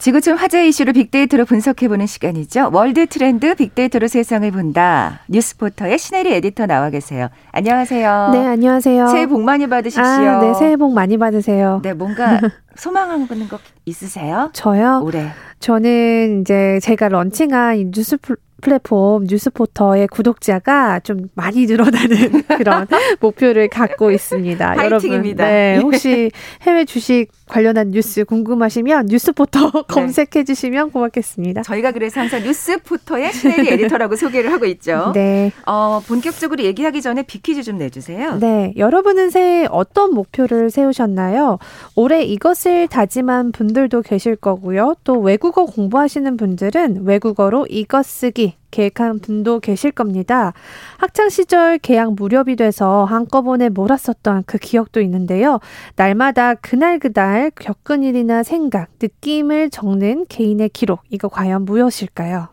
지구촌 0.08 0.38
화제 0.38 0.66
이슈를 0.66 0.94
빅데이터로 0.94 1.44
분석해보는 1.44 2.06
시간이죠. 2.06 2.70
World 2.72 3.06
Trend 3.08 3.54
빅데이터로 3.54 4.08
세상을 4.08 4.50
본다. 4.52 5.20
뉴스포터의 5.28 5.98
신혜리 5.98 6.32
에디터 6.32 6.64
나와 6.64 6.88
계세요. 6.88 7.28
안녕하세요. 7.52 8.30
네, 8.32 8.38
안녕하세요. 8.46 9.08
새해 9.08 9.26
복 9.26 9.42
많이 9.42 9.66
받으십시오. 9.66 10.02
아, 10.02 10.40
네, 10.40 10.54
새해 10.54 10.76
복 10.76 10.94
많이 10.94 11.18
받으세요. 11.18 11.80
네, 11.82 11.92
뭔가 11.92 12.40
소망하는 12.74 13.28
거 13.28 13.58
있으세요? 13.84 14.48
저요? 14.54 15.02
올해. 15.04 15.28
저는 15.60 16.40
이제 16.40 16.80
제가 16.82 17.10
launching한 17.10 17.90
뉴스 17.90 18.16
플랫폼 18.60 19.24
뉴스포터의 19.24 20.08
구독자가 20.08 21.00
좀 21.00 21.28
많이 21.34 21.66
늘어나는 21.66 22.42
그런 22.58 22.86
목표를 23.20 23.68
갖고 23.68 24.10
있습니다. 24.10 24.76
여러분, 24.84 25.34
네, 25.36 25.78
혹시 25.78 26.30
해외 26.62 26.84
주식 26.84 27.28
관련한 27.46 27.90
뉴스 27.90 28.24
궁금하시면 28.24 29.06
뉴스포터 29.06 29.70
네. 29.72 29.82
검색해 29.88 30.44
주시면 30.44 30.90
고맙겠습니다. 30.90 31.62
저희가 31.62 31.92
그래서 31.92 32.20
항상 32.20 32.42
뉴스포터의 32.42 33.32
신혜리 33.32 33.68
에디터라고 33.70 34.16
소개를 34.16 34.52
하고 34.52 34.66
있죠. 34.66 35.12
네. 35.14 35.52
어, 35.66 36.00
본격적으로 36.06 36.62
얘기하기 36.64 37.00
전에 37.00 37.22
빅퀴즈 37.22 37.62
좀 37.62 37.78
내주세요. 37.78 38.38
네. 38.38 38.72
여러분은 38.76 39.30
새해 39.30 39.66
어떤 39.70 40.14
목표를 40.14 40.70
세우셨나요? 40.70 41.58
올해 41.94 42.22
이것을 42.24 42.88
다짐한 42.88 43.52
분들도 43.52 44.02
계실 44.02 44.36
거고요. 44.36 44.94
또 45.04 45.18
외국어 45.20 45.64
공부하시는 45.64 46.36
분들은 46.36 47.04
외국어로 47.04 47.66
이것 47.70 48.04
쓰기 48.04 48.47
계획한 48.70 49.20
분도 49.20 49.60
계실 49.60 49.90
겁니다. 49.90 50.52
학창 50.98 51.28
시절 51.28 51.78
개학 51.78 52.14
무렵이 52.14 52.56
돼서 52.56 53.04
한꺼번에 53.04 53.68
몰았었던 53.68 54.44
그 54.46 54.58
기억도 54.58 55.00
있는데요. 55.00 55.60
날마다 55.96 56.54
그날 56.54 56.98
그날 56.98 57.50
겪은 57.50 58.02
일이나 58.02 58.42
생각, 58.42 58.88
느낌을 59.00 59.70
적는 59.70 60.26
개인의 60.28 60.70
기록. 60.70 61.00
이거 61.10 61.28
과연 61.28 61.64
무엇일까요? 61.64 62.48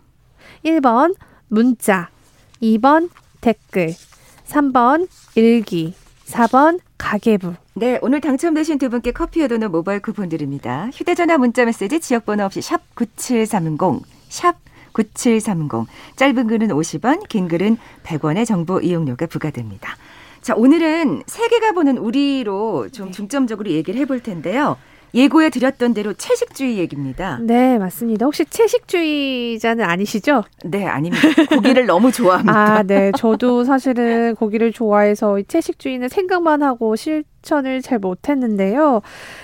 1번 0.63 1.15
문자, 1.47 2.09
2번 2.61 3.09
댓글, 3.41 3.93
3번 4.45 5.07
일기, 5.35 5.93
4번 6.25 6.79
가계부. 6.97 7.53
네, 7.75 7.99
오늘 8.01 8.21
당첨되신 8.21 8.77
두 8.77 8.89
분께 8.89 9.11
커피와 9.11 9.47
도넛 9.47 9.69
모바일 9.69 9.99
쿠폰 9.99 10.29
드립니다. 10.29 10.89
휴대전화 10.93 11.37
문자 11.37 11.65
메시지 11.65 11.99
지역번호 11.99 12.45
없이 12.45 12.61
샵 12.61 12.81
9730, 12.95 14.01
샵 14.29 14.55
9730. 14.95 15.87
짧은 16.15 16.47
글은 16.47 16.69
50원, 16.69 17.27
긴 17.27 17.47
글은 17.47 17.77
100원의 18.03 18.45
정보 18.45 18.79
이용료가 18.79 19.27
부과됩니다. 19.27 19.95
자, 20.41 20.53
오늘은 20.55 21.23
세계가 21.27 21.73
보는 21.73 21.97
우리로 21.97 22.89
좀 22.89 23.11
중점적으로 23.11 23.69
얘기를 23.71 23.99
해볼 24.01 24.21
텐데요. 24.21 24.77
예고해 25.13 25.49
드렸던 25.49 25.93
대로 25.93 26.13
채식주의 26.13 26.77
얘기입니다. 26.77 27.39
네, 27.41 27.77
맞습니다. 27.77 28.25
혹시 28.25 28.43
채식주의자는 28.45 29.85
아니시죠? 29.85 30.43
네, 30.65 30.85
아닙니다. 30.85 31.27
고기를 31.49 31.85
너무 31.85 32.11
좋아합니다. 32.13 32.53
아, 32.53 32.83
네. 32.83 33.11
저도 33.17 33.63
사실은 33.63 34.35
고기를 34.35 34.73
좋아해서 34.73 35.41
채식주의는 35.47 36.09
생각만 36.09 36.61
하고 36.63 36.97
실천을 37.45 37.81
잘 37.81 37.99
못했는데요. 37.99 39.01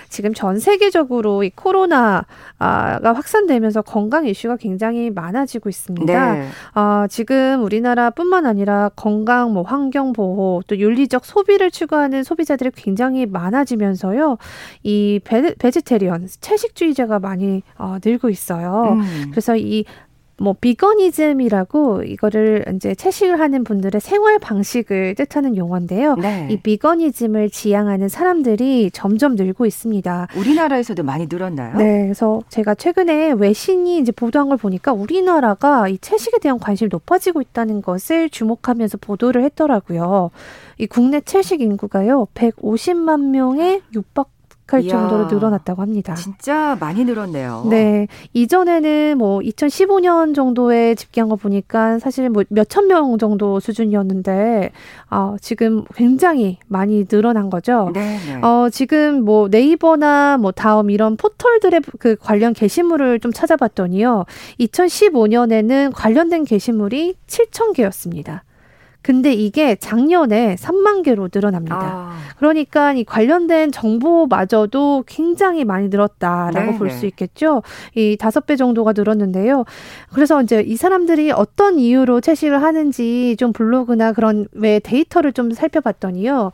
지금 0.08 0.34
전 0.34 0.58
세계적으로 0.58 1.44
이 1.44 1.50
코로나가 1.50 2.24
확산되면서 2.58 3.82
건강 3.82 4.26
이슈가 4.26 4.56
굉장히 4.56 5.10
많아지고 5.10 5.68
있습니다. 5.68 6.34
네. 6.34 6.48
아, 6.74 7.06
지금 7.08 7.62
우리나라뿐만 7.62 8.44
아니라 8.44 8.90
건강, 8.96 9.52
뭐 9.52 9.62
환경 9.62 10.12
보호, 10.12 10.62
또 10.66 10.76
윤리적 10.76 11.24
소비를 11.24 11.70
추구하는 11.70 12.24
소비자들이 12.24 12.72
굉장히 12.74 13.24
많아지면서요. 13.24 14.36
이 14.82 15.20
베, 15.22 15.54
베지테리언, 15.54 16.26
채식주의자가 16.40 17.20
많이 17.20 17.62
어, 17.78 17.98
늘고 18.04 18.28
있어요. 18.28 18.98
음. 18.98 19.28
그래서 19.30 19.56
이 19.56 19.84
뭐 20.38 20.54
비거니즘이라고 20.60 22.02
이거를 22.04 22.64
이제 22.74 22.94
채식을 22.94 23.38
하는 23.38 23.64
분들의 23.64 24.00
생활 24.00 24.38
방식을 24.38 25.14
뜻하는 25.14 25.56
용어인데요. 25.56 26.16
네. 26.16 26.48
이 26.50 26.56
비거니즘을 26.58 27.50
지향하는 27.50 28.08
사람들이 28.08 28.90
점점 28.92 29.36
늘고 29.36 29.66
있습니다. 29.66 30.28
우리나라에서도 30.36 31.02
많이 31.02 31.26
늘었나요? 31.30 31.76
네, 31.76 32.02
그래서 32.02 32.40
제가 32.48 32.74
최근에 32.74 33.32
외신이 33.32 33.98
이제 33.98 34.10
보도한 34.12 34.48
걸 34.48 34.58
보니까 34.58 34.92
우리나라가 34.92 35.88
이 35.88 35.98
채식에 35.98 36.38
대한 36.38 36.58
관심이 36.58 36.88
높아지고 36.90 37.40
있다는 37.40 37.82
것을 37.82 38.30
주목하면서 38.30 38.98
보도를 38.98 39.44
했더라고요. 39.44 40.30
이 40.78 40.86
국내 40.86 41.20
채식 41.20 41.60
인구가요, 41.60 42.26
150만 42.34 43.28
명에 43.30 43.82
육박 43.94 44.30
할 44.76 44.86
정도로 44.86 45.26
늘어났다고 45.26 45.82
합니다. 45.82 46.14
진짜 46.14 46.76
많이 46.80 47.04
늘었네요. 47.04 47.66
네. 47.68 48.08
이전에는 48.32 49.18
뭐 49.18 49.40
2015년 49.40 50.34
정도에 50.34 50.94
집계한 50.94 51.28
거 51.28 51.36
보니까 51.36 51.98
사실 51.98 52.28
뭐 52.30 52.44
몇천 52.48 52.86
명 52.86 53.18
정도 53.18 53.60
수준이었는데 53.60 54.70
어, 55.10 55.36
지금 55.40 55.84
굉장히 55.94 56.58
많이 56.66 57.06
늘어난 57.06 57.50
거죠. 57.50 57.90
네, 57.92 58.18
네. 58.26 58.40
어, 58.42 58.68
지금 58.70 59.24
뭐 59.24 59.48
네이버나 59.48 60.38
뭐 60.38 60.52
다음 60.52 60.90
이런 60.90 61.16
포털들의 61.16 61.82
그 61.98 62.16
관련 62.16 62.52
게시물을 62.52 63.20
좀 63.20 63.32
찾아봤더니요. 63.32 64.24
2015년에는 64.60 65.92
관련된 65.94 66.44
게시물이 66.44 67.14
7천 67.26 67.74
개였습니다. 67.74 68.44
근데 69.02 69.32
이게 69.32 69.74
작년에 69.76 70.54
3만 70.56 71.02
개로 71.02 71.28
늘어납니다. 71.32 71.76
아. 71.76 72.18
그러니까 72.38 72.92
이 72.92 73.04
관련된 73.04 73.72
정보마저도 73.72 75.04
굉장히 75.06 75.64
많이 75.64 75.88
늘었다라고 75.88 76.78
볼 76.78 76.90
수 76.92 77.06
있겠죠. 77.06 77.62
이 77.94 78.16
다섯 78.18 78.46
배 78.46 78.54
정도가 78.56 78.92
늘었는데요. 78.94 79.64
그래서 80.12 80.42
이제 80.42 80.60
이 80.60 80.76
사람들이 80.76 81.30
어떤 81.32 81.78
이유로 81.78 82.20
채식을 82.20 82.62
하는지 82.62 83.36
좀 83.38 83.52
블로그나 83.52 84.12
그런 84.12 84.46
외 84.52 84.78
데이터를 84.78 85.32
좀 85.32 85.50
살펴봤더니요. 85.52 86.52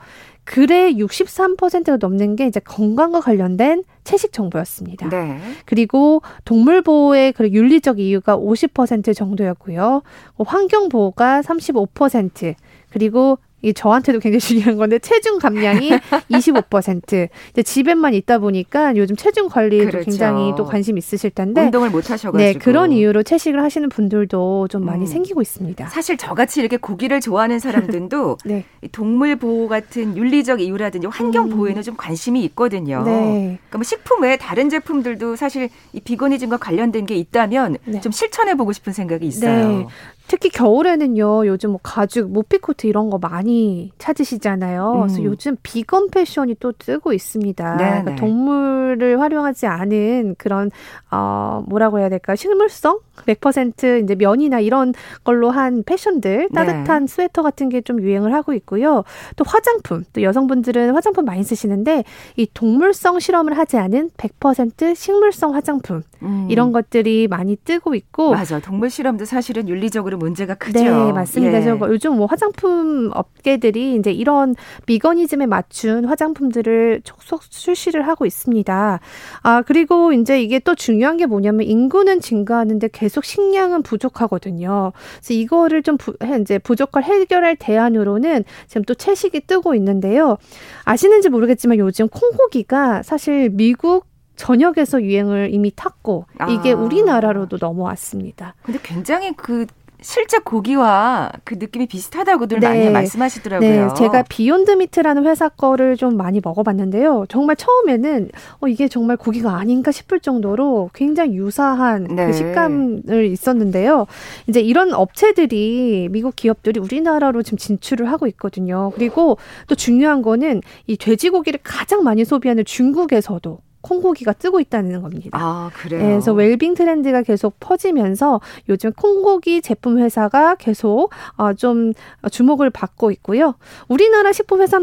글의 0.49 0.95
63%가 0.95 1.99
넘는 1.99 2.35
게 2.35 2.47
이제 2.47 2.59
건강과 2.59 3.21
관련된 3.21 3.85
채식 4.03 4.33
정보였습니다. 4.33 5.11
네. 5.11 5.39
그리고 5.67 6.23
동물 6.47 6.81
보호의 6.81 7.35
그 7.35 7.51
윤리적 7.51 7.99
이유가 7.99 8.35
50% 8.35 9.15
정도였고요. 9.15 10.01
환경 10.47 10.89
보호가 10.89 11.43
35%, 11.43 12.55
그리고 12.89 13.39
이 13.61 13.75
저한테도 13.75 14.21
굉장히 14.21 14.41
중요한 14.41 14.77
건데 14.77 14.99
체중 14.99 15.39
감량이 15.39 15.91
25%. 16.31 17.29
이제 17.51 17.63
집에만 17.63 18.15
있다 18.15 18.39
보니까 18.39 18.97
요즘 18.97 19.17
체중 19.17 19.49
관리에 19.49 19.87
그렇죠. 19.87 20.05
굉장히 20.05 20.53
또 20.57 20.65
관심 20.65 20.97
있으실 20.97 21.31
텐데 21.31 21.63
운동을 21.63 21.91
못 21.91 22.11
하셔가지고 22.11 22.37
네 22.39 22.55
그런 22.55 22.93
이유로 22.93 23.25
채식을 23.25 23.63
하시는 23.63 23.89
분들도 23.89 24.69
좀 24.69 24.85
많이 24.85 25.03
음. 25.03 25.07
생기고 25.07 25.43
있습니다. 25.43 25.89
사실 25.89 26.17
저같이 26.17 26.61
이렇게 26.61 26.77
고기를 26.77 27.21
좋아하는 27.21 27.59
사람들도 27.59 28.39
네. 28.47 28.65
동물 28.93 29.37
보호 29.37 29.67
같은 29.67 30.17
윤리적 30.17 30.61
이유라든지 30.61 31.09
환경 31.09 31.47
음. 31.47 31.51
보호에는 31.51 31.83
좀 31.83 31.97
관심이 31.97 32.45
있거든요. 32.45 33.03
네. 33.03 33.59
그러니까 33.59 33.79
뭐 33.79 33.83
식품 33.83 34.23
외에 34.23 34.37
다른 34.37 34.71
제품들도 34.71 35.35
사실 35.37 35.69
이 35.93 36.01
비건이즘과 36.01 36.59
관련된 36.59 37.07
게 37.07 37.17
있다면 37.17 37.79
네. 37.85 38.01
좀 38.01 38.13
실천해 38.13 38.55
보고 38.55 38.73
싶은 38.73 38.93
생각이 38.93 39.27
있어요. 39.27 39.89
네. 40.29 40.37
특히 40.37 40.51
겨울에는요, 40.51 41.47
요즘 41.47 41.71
뭐 41.71 41.81
가죽, 41.83 42.31
모피코트 42.31 42.87
이런 42.87 43.11
거 43.11 43.19
많이 43.19 43.91
찾으시잖아요. 43.99 44.93
음. 44.93 45.01
그래서 45.01 45.25
요즘 45.25 45.57
비건 45.63 46.11
패션이 46.11 46.57
또 46.61 46.73
뜨고 46.73 47.13
있습니다. 47.13 47.77
네, 47.77 47.85
그러니까 47.85 48.11
네. 48.11 48.17
동물을 48.17 49.21
활용하지 49.21 49.67
않은 49.67 50.35
그런, 50.39 50.71
어, 51.11 51.65
뭐라고 51.67 51.99
해야 51.99 52.09
될까, 52.09 52.37
식물성? 52.37 53.01
100% 53.27 54.05
이제 54.05 54.15
면이나 54.15 54.61
이런 54.61 54.95
걸로 55.25 55.51
한 55.51 55.83
패션들, 55.83 56.49
네. 56.53 56.55
따뜻한 56.55 57.07
네. 57.07 57.13
스웨터 57.13 57.43
같은 57.43 57.69
게 57.69 57.79
좀 57.89 58.03
유행을 58.03 58.35
하고 58.35 58.53
있고요. 58.55 59.05
또 59.37 59.45
화장품, 59.47 60.05
또 60.13 60.21
여성분들은 60.23 60.95
화장품 60.95 61.25
많이 61.25 61.43
쓰시는데 61.43 62.05
이 62.37 62.47
동물성 62.53 63.19
실험을 63.19 63.57
하지 63.57 63.79
않은 63.79 64.11
100% 64.19 64.95
식물성 64.95 65.55
화장품 65.55 66.03
음. 66.23 66.49
이런 66.51 66.73
것들이 66.73 67.29
많이 67.29 67.57
뜨고 67.57 67.95
있고 67.95 68.33
맞아. 68.33 68.59
동물 68.59 68.91
실험도 68.91 69.25
사실은 69.25 69.69
윤리적으로 69.69 70.18
문제가 70.19 70.55
크죠. 70.55 70.79
네, 70.79 71.13
맞습니다. 71.13 71.65
예. 71.65 71.73
뭐 71.73 71.89
요즘 71.89 72.17
뭐 72.17 72.27
화장품 72.27 73.11
업계들이 73.15 73.95
이제 73.97 74.13
이런 74.13 74.55
비거니즘에 74.87 75.47
맞춘 75.47 76.05
화장품들을 76.05 77.03
촉속 77.05 77.51
출시를 77.51 78.07
하고 78.07 78.27
있습니다. 78.27 79.01
아, 79.43 79.63
그리고 79.63 80.13
이제 80.13 80.43
이게 80.43 80.59
또 80.59 80.75
중요한 80.75 81.17
게 81.17 81.27
뭐냐면 81.27 81.67
인구는 81.67 82.21
증가하는데 82.21 82.89
계속 82.93 83.25
식량은 83.25 83.83
부족하거든요. 83.83 84.93
그래서 85.19 85.35
이거를 85.35 85.83
좀 85.83 85.97
부, 85.97 86.15
이제 86.41 86.59
부족을 86.59 87.03
해결할 87.03 87.57
대안으로는 87.57 88.45
지금 88.67 88.83
또 88.85 88.95
채식이 88.95 89.47
뜨고 89.47 89.75
있는데요. 89.75 90.37
아시는지 90.85 91.29
모르겠지만 91.29 91.79
요즘 91.79 92.09
콩고기가 92.09 93.03
사실 93.03 93.51
미국 93.51 94.07
전역에서 94.39 95.03
유행을 95.03 95.51
이미 95.53 95.73
탔고 95.75 96.27
이게 96.49 96.73
아. 96.73 96.77
우리나라로도 96.77 97.59
넘어왔습니다. 97.61 98.55
근데 98.63 98.79
굉장히 98.83 99.33
그 99.37 99.67
실제 100.01 100.39
고기와 100.39 101.33
그 101.45 101.55
느낌이 101.59 101.87
비슷하다고들 101.87 102.61
네. 102.61 102.69
많이 102.69 102.91
말씀하시더라고요. 102.91 103.89
네, 103.89 103.95
제가 103.95 104.23
Beyond 104.29 104.71
Meat라는 104.73 105.27
회사 105.27 105.49
거를 105.49 105.97
좀 105.97 106.17
많이 106.17 106.41
먹어봤는데요. 106.43 107.27
정말 107.29 107.57
처음에는 107.57 108.31
어, 108.61 108.69
이게 108.69 108.89
정말 108.89 109.17
고기가 109.17 109.57
아닌가 109.57 109.91
싶을 109.91 110.21
정도로 110.21 110.91
굉장히 110.95 111.35
유사한 111.37 112.07
그 112.09 112.13
네. 112.13 112.27
그 112.27 112.33
식감을 112.33 113.25
있었는데요. 113.27 114.07
이제 114.47 114.61
이런 114.61 114.93
업체들이 114.93 116.09
미국 116.11 116.37
기업들이 116.37 116.79
우리나라로 116.79 117.43
지금 117.43 117.59
진출을 117.59 118.11
하고 118.11 118.27
있거든요. 118.29 118.93
그리고 118.95 119.39
또 119.67 119.75
중요한 119.75 120.23
거는 120.23 120.63
이 120.87 120.97
돼지고기를 120.97 121.61
가장 121.63 122.05
많이 122.05 122.25
소비하는 122.25 122.65
중국에서도 122.65 123.59
콩고기가 123.81 124.33
뜨고 124.33 124.61
있다는 124.61 125.03
겁니다. 125.03 125.39
아, 125.41 125.71
그래요? 125.75 126.03
네, 126.03 126.09
그래서 126.09 126.33
웰빙 126.33 126.75
트렌드가 126.75 127.23
계속 127.23 127.57
퍼지면서 127.61 128.41
요즘 128.69 128.93
콩고기 128.93 129.63
제품 129.63 129.99
회사가 129.99 130.57
계속 130.57 131.11
어, 131.37 131.53
좀 131.55 131.93
주목을 132.31 132.71
받고 132.71 133.11
있고요. 133.13 133.55
우리나라 133.89 134.33
식품 134.33 134.63
회사 134.63 134.81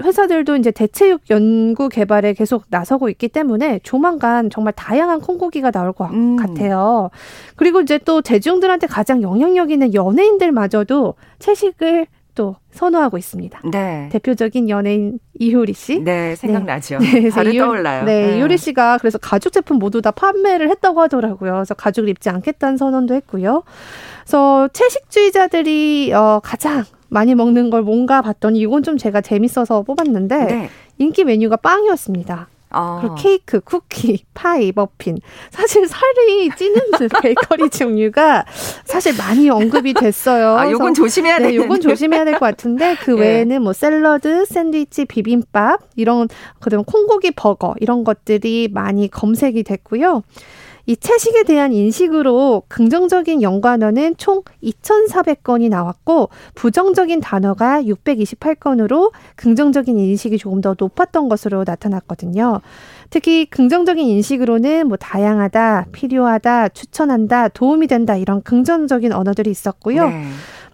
회사들도 0.00 0.56
이제 0.56 0.70
대체육 0.70 1.22
연구 1.30 1.88
개발에 1.88 2.34
계속 2.34 2.64
나서고 2.68 3.08
있기 3.08 3.28
때문에 3.28 3.80
조만간 3.82 4.50
정말 4.50 4.72
다양한 4.74 5.20
콩고기가 5.20 5.70
나올 5.70 5.92
것 5.92 6.10
음. 6.12 6.36
같아요. 6.36 7.10
그리고 7.56 7.80
이제 7.80 7.98
또 7.98 8.20
대중들한테 8.20 8.86
가장 8.86 9.22
영향력 9.22 9.70
있는 9.70 9.94
연예인들마저도 9.94 11.14
채식을 11.38 12.06
또 12.38 12.54
선호하고 12.70 13.18
있습니다. 13.18 13.62
네. 13.72 14.08
대표적인 14.12 14.68
연예인 14.68 15.18
이효리 15.40 15.72
씨. 15.72 15.98
네, 15.98 16.36
생각나죠. 16.36 16.98
네. 16.98 17.20
네 17.22 17.30
바로 17.30 17.50
이효, 17.50 17.64
떠올라요. 17.64 18.04
네, 18.04 18.28
네, 18.28 18.38
이효리 18.38 18.56
씨가 18.56 18.98
그래서 18.98 19.18
가죽 19.18 19.52
제품 19.52 19.80
모두 19.80 20.00
다 20.00 20.12
판매를 20.12 20.70
했다고 20.70 21.00
하더라고요. 21.00 21.54
그래서 21.54 21.74
가죽을 21.74 22.08
입지 22.08 22.30
않겠다는 22.30 22.76
선언도 22.76 23.14
했고요. 23.14 23.64
그래서 24.22 24.68
채식주의자들이 24.72 26.12
어, 26.12 26.40
가장 26.44 26.84
많이 27.08 27.34
먹는 27.34 27.70
걸 27.70 27.82
뭔가 27.82 28.22
봤더니 28.22 28.60
이건 28.60 28.84
좀 28.84 28.98
제가 28.98 29.20
재밌어서 29.20 29.82
뽑았는데 29.82 30.36
네. 30.44 30.70
인기 30.98 31.24
메뉴가 31.24 31.56
빵이었습니다. 31.56 32.46
아. 32.78 32.98
그리고 33.00 33.14
케이크, 33.16 33.60
쿠키, 33.60 34.24
파이, 34.34 34.72
머핀. 34.74 35.18
사실 35.50 35.88
살이 35.88 36.48
찌는 36.56 36.76
베이커리 37.22 37.70
종류가 37.70 38.44
사실 38.84 39.16
많이 39.16 39.50
언급이 39.50 39.94
됐어요. 39.94 40.56
아, 40.56 40.70
요건 40.70 40.94
조심해야 40.94 41.38
돼. 41.38 41.48
네, 41.48 41.56
요건 41.56 41.80
조심해야 41.80 42.24
될 42.24 42.34
것 42.34 42.40
같은데 42.46 42.96
그 43.02 43.10
네. 43.12 43.20
외에는 43.42 43.62
뭐 43.62 43.72
샐러드, 43.72 44.44
샌드위치, 44.44 45.06
비빔밥 45.06 45.80
이런 45.96 46.28
그다음 46.60 46.84
콩고기 46.84 47.32
버거 47.32 47.74
이런 47.80 48.04
것들이 48.04 48.68
많이 48.72 49.08
검색이 49.08 49.64
됐고요. 49.64 50.22
이 50.88 50.96
채식에 50.96 51.42
대한 51.42 51.74
인식으로 51.74 52.62
긍정적인 52.68 53.42
연관어는 53.42 54.14
총 54.16 54.40
2,400건이 54.64 55.68
나왔고 55.68 56.30
부정적인 56.54 57.20
단어가 57.20 57.82
628건으로 57.82 59.12
긍정적인 59.36 59.98
인식이 59.98 60.38
조금 60.38 60.62
더 60.62 60.74
높았던 60.78 61.28
것으로 61.28 61.64
나타났거든요. 61.66 62.62
특히 63.10 63.44
긍정적인 63.44 64.06
인식으로는 64.06 64.88
뭐 64.88 64.96
다양하다, 64.96 65.88
필요하다, 65.92 66.70
추천한다, 66.70 67.48
도움이 67.48 67.86
된다 67.86 68.16
이런 68.16 68.42
긍정적인 68.42 69.12
언어들이 69.12 69.50
있었고요. 69.50 70.08
네. 70.08 70.24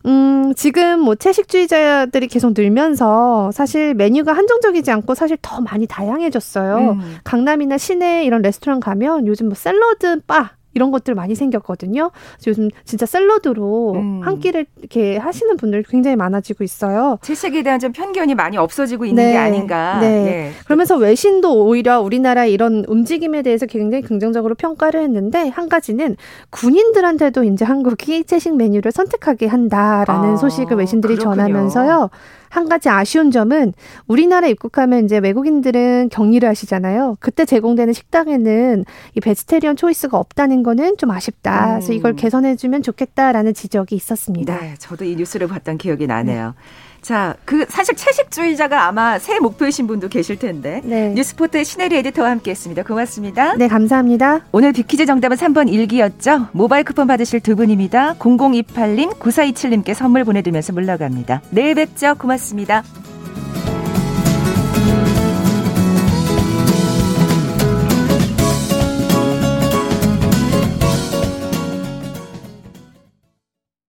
음, 0.06 0.52
지금 0.54 1.00
뭐 1.00 1.14
채식주의자들이 1.14 2.28
계속 2.28 2.52
늘면서 2.54 3.50
사실 3.52 3.94
메뉴가 3.94 4.32
한정적이지 4.32 4.90
않고 4.90 5.14
사실 5.14 5.38
더 5.40 5.60
많이 5.60 5.86
다양해졌어요. 5.86 6.92
음. 6.92 7.16
강남이나 7.24 7.78
시내 7.78 8.24
이런 8.24 8.42
레스토랑 8.42 8.80
가면 8.80 9.26
요즘 9.26 9.46
뭐 9.46 9.54
샐러드 9.54 10.20
바 10.26 10.52
이런 10.74 10.90
것들 10.90 11.14
많이 11.14 11.34
생겼거든요. 11.34 12.10
요즘 12.46 12.68
진짜 12.84 13.06
샐러드로 13.06 13.92
음. 13.94 14.20
한 14.22 14.38
끼를 14.40 14.66
이렇게 14.78 15.16
하시는 15.16 15.56
분들 15.56 15.84
굉장히 15.88 16.16
많아지고 16.16 16.64
있어요. 16.64 17.18
채식에 17.22 17.62
대한 17.62 17.78
좀 17.80 17.92
편견이 17.92 18.34
많이 18.34 18.56
없어지고 18.56 19.06
있는 19.06 19.24
네. 19.24 19.32
게 19.32 19.38
아닌가. 19.38 19.98
네. 20.00 20.24
네. 20.24 20.50
그러면서 20.64 20.96
외신도 20.96 21.64
오히려 21.66 22.00
우리나라 22.00 22.44
이런 22.44 22.84
움직임에 22.88 23.42
대해서 23.42 23.66
굉장히 23.66 24.02
긍정적으로 24.02 24.54
평가를 24.54 25.02
했는데 25.02 25.48
한 25.48 25.68
가지는 25.68 26.16
군인들한테도 26.50 27.44
이제 27.44 27.64
한국이 27.64 28.24
채식 28.24 28.56
메뉴를 28.56 28.92
선택하게 28.92 29.46
한다라는 29.46 30.34
아, 30.34 30.36
소식을 30.36 30.76
외신들이 30.76 31.16
그렇군요. 31.16 31.36
전하면서요. 31.36 32.10
한 32.48 32.68
가지 32.68 32.88
아쉬운 32.88 33.30
점은 33.30 33.72
우리나라 34.06 34.46
입국하면 34.46 35.04
이제 35.04 35.18
외국인들은 35.18 36.08
격리를 36.10 36.48
하시잖아요. 36.48 37.16
그때 37.20 37.44
제공되는 37.44 37.92
식당에는 37.92 38.84
이 39.14 39.20
vegetarian 39.20 39.76
choice가 39.76 40.18
없다는 40.18 40.62
거는 40.62 40.96
좀 40.96 41.10
아쉽다. 41.10 41.66
음. 41.66 41.70
그래서 41.74 41.92
이걸 41.92 42.14
개선해주면 42.16 42.82
좋겠다라는 42.82 43.54
지적이 43.54 43.96
있었습니다. 43.96 44.58
네, 44.58 44.74
저도 44.78 45.04
이 45.04 45.16
뉴스를 45.16 45.48
봤던 45.48 45.78
기억이 45.78 46.06
나네요. 46.06 46.46
네. 46.46 46.83
자, 47.04 47.36
그 47.44 47.66
사실 47.68 47.94
채식주의자가 47.94 48.86
아마 48.86 49.18
새 49.18 49.38
목표이신 49.38 49.86
분도 49.86 50.08
계실 50.08 50.38
텐데. 50.38 50.80
네. 50.84 51.10
뉴스포터 51.10 51.62
신혜리 51.62 51.96
에디터와 51.98 52.30
함께했습니다. 52.30 52.82
고맙습니다. 52.82 53.56
네, 53.56 53.68
감사합니다. 53.68 54.40
오늘 54.52 54.72
빅퀴즈 54.72 55.04
정답은 55.04 55.36
3번 55.36 55.70
일기였죠. 55.70 56.48
모바일 56.52 56.82
쿠폰 56.84 57.06
받으실 57.06 57.40
두 57.40 57.56
분입니다. 57.56 58.14
0028님, 58.14 59.18
9427님께 59.18 59.92
선물 59.92 60.24
보내드리면서 60.24 60.72
물러갑니다. 60.72 61.42
내일 61.50 61.74
뵙죠. 61.74 62.14
고맙습니다. 62.14 62.82